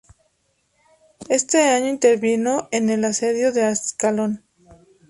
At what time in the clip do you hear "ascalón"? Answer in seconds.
3.65-4.43